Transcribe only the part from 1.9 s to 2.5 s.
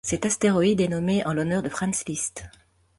Liszt.